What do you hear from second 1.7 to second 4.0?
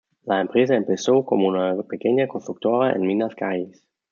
pequeña constructora en Minas Gerais.